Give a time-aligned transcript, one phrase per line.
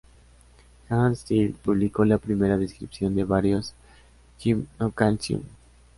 [0.89, 3.75] Hans Till publicó la primera descripción de varios
[4.39, 5.43] "Gymnocalycium".